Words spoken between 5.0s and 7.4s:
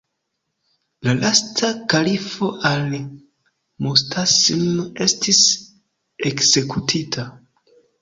estis ekzekutita.